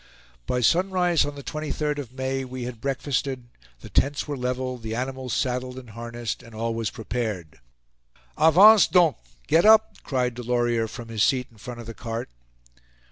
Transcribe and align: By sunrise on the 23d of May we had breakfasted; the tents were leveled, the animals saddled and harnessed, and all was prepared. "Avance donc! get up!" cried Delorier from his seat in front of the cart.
By 0.47 0.61
sunrise 0.61 1.25
on 1.27 1.35
the 1.35 1.43
23d 1.43 1.99
of 1.99 2.11
May 2.11 2.43
we 2.43 2.63
had 2.63 2.81
breakfasted; 2.81 3.49
the 3.81 3.89
tents 3.91 4.27
were 4.27 4.35
leveled, 4.35 4.81
the 4.81 4.95
animals 4.95 5.31
saddled 5.31 5.77
and 5.77 5.91
harnessed, 5.91 6.41
and 6.41 6.55
all 6.55 6.73
was 6.73 6.89
prepared. 6.89 7.59
"Avance 8.35 8.87
donc! 8.87 9.17
get 9.45 9.63
up!" 9.63 10.01
cried 10.01 10.33
Delorier 10.33 10.87
from 10.87 11.09
his 11.09 11.21
seat 11.23 11.49
in 11.51 11.57
front 11.59 11.81
of 11.81 11.85
the 11.85 11.93
cart. 11.93 12.29